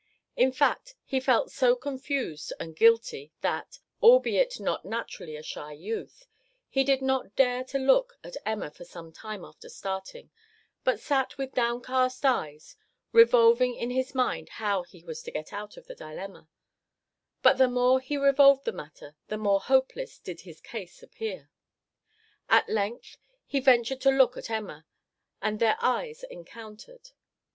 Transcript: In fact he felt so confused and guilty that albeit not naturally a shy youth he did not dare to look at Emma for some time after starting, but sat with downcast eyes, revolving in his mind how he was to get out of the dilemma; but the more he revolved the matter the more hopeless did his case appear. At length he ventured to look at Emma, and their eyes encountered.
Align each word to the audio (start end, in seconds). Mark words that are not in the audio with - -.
In 0.35 0.51
fact 0.51 0.95
he 1.05 1.19
felt 1.19 1.51
so 1.51 1.75
confused 1.75 2.51
and 2.59 2.75
guilty 2.75 3.31
that 3.41 3.77
albeit 4.01 4.59
not 4.59 4.83
naturally 4.83 5.35
a 5.35 5.43
shy 5.43 5.73
youth 5.73 6.25
he 6.67 6.83
did 6.83 7.03
not 7.03 7.35
dare 7.35 7.63
to 7.65 7.77
look 7.77 8.17
at 8.23 8.35
Emma 8.43 8.71
for 8.71 8.83
some 8.83 9.11
time 9.11 9.45
after 9.45 9.69
starting, 9.69 10.31
but 10.83 10.99
sat 10.99 11.37
with 11.37 11.53
downcast 11.53 12.25
eyes, 12.25 12.75
revolving 13.11 13.75
in 13.75 13.91
his 13.91 14.15
mind 14.15 14.49
how 14.57 14.81
he 14.81 15.03
was 15.03 15.21
to 15.21 15.29
get 15.29 15.53
out 15.53 15.77
of 15.77 15.85
the 15.85 15.93
dilemma; 15.93 16.49
but 17.43 17.59
the 17.59 17.69
more 17.69 17.99
he 17.99 18.17
revolved 18.17 18.65
the 18.65 18.71
matter 18.71 19.15
the 19.27 19.37
more 19.37 19.59
hopeless 19.59 20.17
did 20.17 20.41
his 20.41 20.59
case 20.61 21.03
appear. 21.03 21.51
At 22.49 22.67
length 22.67 23.17
he 23.45 23.59
ventured 23.59 24.01
to 24.01 24.09
look 24.09 24.35
at 24.35 24.49
Emma, 24.49 24.87
and 25.43 25.59
their 25.59 25.77
eyes 25.79 26.23
encountered. 26.23 27.11